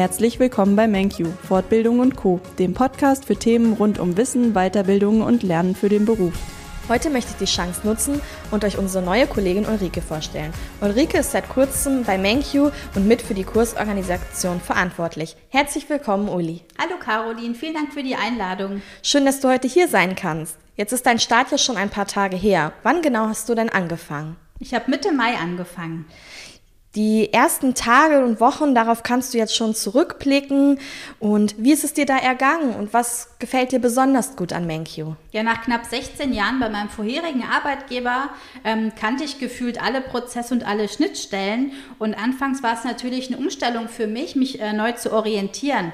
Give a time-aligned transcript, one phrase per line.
[0.00, 5.20] Herzlich willkommen bei MenQ, Fortbildung und Co., dem Podcast für Themen rund um Wissen, Weiterbildung
[5.20, 6.32] und Lernen für den Beruf.
[6.88, 10.54] Heute möchte ich die Chance nutzen und euch unsere neue Kollegin Ulrike vorstellen.
[10.80, 15.36] Ulrike ist seit kurzem bei MenQ und mit für die Kursorganisation verantwortlich.
[15.50, 16.62] Herzlich willkommen, Uli.
[16.78, 18.80] Hallo Caroline, vielen Dank für die Einladung.
[19.02, 20.56] Schön, dass du heute hier sein kannst.
[20.76, 22.72] Jetzt ist dein Start ja schon ein paar Tage her.
[22.84, 24.36] Wann genau hast du denn angefangen?
[24.60, 26.06] Ich habe Mitte Mai angefangen.
[26.96, 30.80] Die ersten Tage und Wochen, darauf kannst du jetzt schon zurückblicken.
[31.20, 35.14] Und wie ist es dir da ergangen und was gefällt dir besonders gut an MenQ?
[35.30, 38.30] Ja, nach knapp 16 Jahren bei meinem vorherigen Arbeitgeber
[38.64, 41.70] ähm, kannte ich gefühlt alle Prozesse und alle Schnittstellen.
[42.00, 45.92] Und anfangs war es natürlich eine Umstellung für mich, mich äh, neu zu orientieren.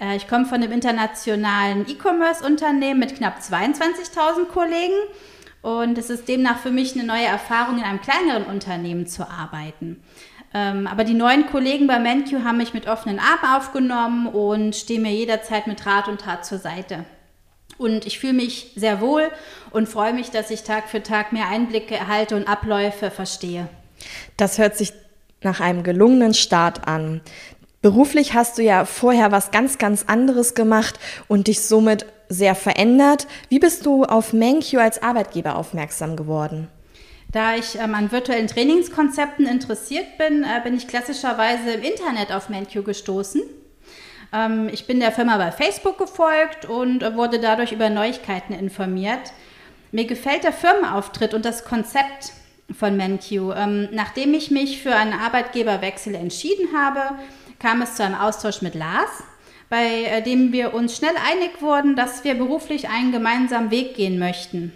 [0.00, 4.94] Äh, ich komme von einem internationalen E-Commerce-Unternehmen mit knapp 22.000 Kollegen.
[5.60, 10.02] Und es ist demnach für mich eine neue Erfahrung, in einem kleineren Unternehmen zu arbeiten.
[10.54, 15.02] Ähm, aber die neuen Kollegen bei MenQ haben mich mit offenen Armen aufgenommen und stehen
[15.02, 17.04] mir jederzeit mit Rat und Tat zur Seite.
[17.76, 19.30] Und ich fühle mich sehr wohl
[19.70, 23.68] und freue mich, dass ich Tag für Tag mehr Einblicke erhalte und Abläufe verstehe.
[24.36, 24.92] Das hört sich
[25.42, 27.20] nach einem gelungenen Start an.
[27.80, 33.28] Beruflich hast du ja vorher was ganz, ganz anderes gemacht und dich somit sehr verändert.
[33.48, 36.68] Wie bist du auf MenQ als Arbeitgeber aufmerksam geworden?
[37.30, 42.48] Da ich ähm, an virtuellen Trainingskonzepten interessiert bin, äh, bin ich klassischerweise im Internet auf
[42.48, 43.42] MenQ gestoßen.
[44.32, 49.32] Ähm, ich bin der Firma bei Facebook gefolgt und äh, wurde dadurch über Neuigkeiten informiert.
[49.92, 52.32] Mir gefällt der Firmenauftritt und das Konzept
[52.76, 53.30] von MenQ.
[53.54, 57.18] Ähm, nachdem ich mich für einen Arbeitgeberwechsel entschieden habe,
[57.58, 59.22] kam es zu einem Austausch mit Lars,
[59.68, 64.18] bei äh, dem wir uns schnell einig wurden, dass wir beruflich einen gemeinsamen Weg gehen
[64.18, 64.72] möchten.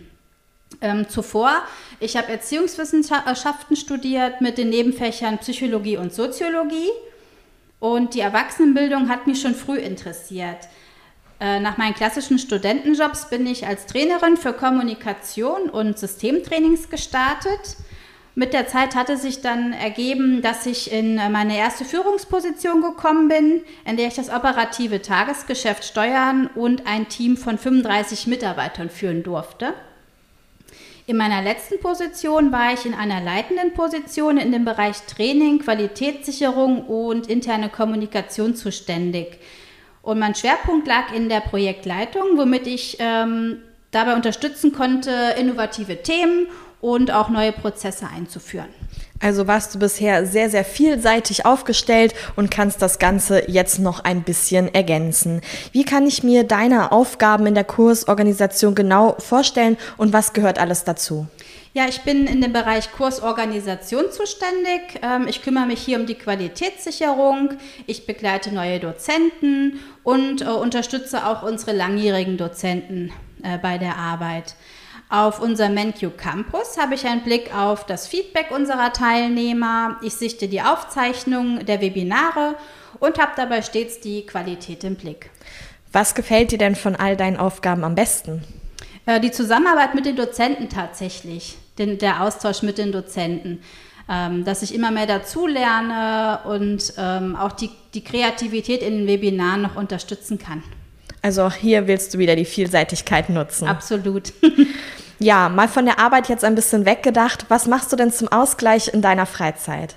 [0.81, 1.63] Ähm, zuvor,
[2.01, 6.91] ich habe Erziehungswissenschaften studiert mit den Nebenfächern Psychologie und Soziologie
[7.79, 10.69] und die Erwachsenenbildung hat mich schon früh interessiert.
[11.41, 17.77] Äh, nach meinen klassischen Studentenjobs bin ich als Trainerin für Kommunikation und Systemtrainings gestartet.
[18.35, 23.63] Mit der Zeit hatte sich dann ergeben, dass ich in meine erste Führungsposition gekommen bin,
[23.85, 29.75] in der ich das operative Tagesgeschäft steuern und ein Team von 35 Mitarbeitern führen durfte.
[31.07, 36.87] In meiner letzten Position war ich in einer leitenden Position in dem Bereich Training, Qualitätssicherung
[36.87, 39.41] und interne Kommunikation zuständig.
[40.03, 46.47] Und mein Schwerpunkt lag in der Projektleitung, womit ich ähm, dabei unterstützen konnte, innovative Themen
[46.81, 48.69] und auch neue Prozesse einzuführen.
[49.23, 54.25] Also warst du bisher sehr, sehr vielseitig aufgestellt und kannst das Ganze jetzt noch ein
[54.25, 55.41] bisschen ergänzen.
[55.71, 60.83] Wie kann ich mir deine Aufgaben in der Kursorganisation genau vorstellen und was gehört alles
[60.83, 61.29] dazu?
[61.73, 65.01] Ja, ich bin in dem Bereich Kursorganisation zuständig.
[65.03, 67.55] Ähm, ich kümmere mich hier um die Qualitätssicherung.
[67.87, 73.11] Ich begleite neue Dozenten und äh, unterstütze auch unsere langjährigen Dozenten
[73.43, 74.55] äh, bei der Arbeit.
[75.13, 79.99] Auf unserem MenQ Campus habe ich einen Blick auf das Feedback unserer Teilnehmer.
[80.01, 82.55] Ich sichte die Aufzeichnungen der Webinare
[82.99, 85.29] und habe dabei stets die Qualität im Blick.
[85.93, 88.43] Was gefällt dir denn von all deinen Aufgaben am besten?
[89.05, 93.63] Äh, die Zusammenarbeit mit den Dozenten tatsächlich, den, der Austausch mit den Dozenten.
[94.09, 99.61] Ähm, dass ich immer mehr dazulerne und ähm, auch die, die Kreativität in den Webinaren
[99.61, 100.63] noch unterstützen kann.
[101.21, 103.69] Also auch hier willst du wieder die Vielseitigkeit nutzen.
[103.69, 104.33] Absolut.
[105.19, 107.47] Ja, mal von der Arbeit jetzt ein bisschen weggedacht.
[107.49, 109.95] Was machst du denn zum Ausgleich in deiner Freizeit?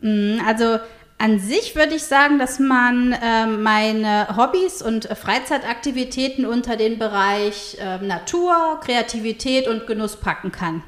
[0.00, 0.78] Mm, also
[1.18, 7.76] an sich würde ich sagen, dass man äh, meine Hobbys und Freizeitaktivitäten unter den Bereich
[7.78, 10.82] äh, Natur, Kreativität und Genuss packen kann.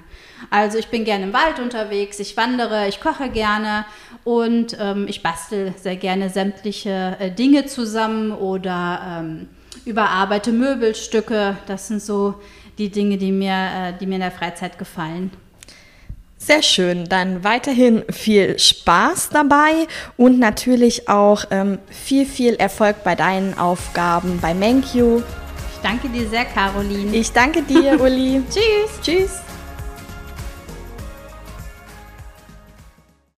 [0.50, 3.84] Also ich bin gerne im Wald unterwegs, ich wandere, ich koche gerne
[4.24, 9.48] und ähm, ich bastel sehr gerne sämtliche äh, Dinge zusammen oder ähm,
[9.84, 11.58] überarbeite Möbelstücke.
[11.66, 12.34] Das sind so
[12.78, 15.30] die Dinge, die mir, äh, die mir in der Freizeit gefallen.
[16.44, 17.04] Sehr schön.
[17.08, 24.40] Dann weiterhin viel Spaß dabei und natürlich auch ähm, viel, viel Erfolg bei deinen Aufgaben
[24.40, 25.22] bei MenQ.
[25.22, 25.22] Ich
[25.82, 27.14] danke dir sehr, Caroline.
[27.14, 28.42] Ich danke dir, Uli.
[28.50, 29.00] Tschüss.
[29.00, 29.51] Tschüss.